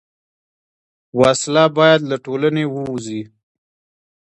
[1.19, 3.21] وسله باید له ټولنې ووځي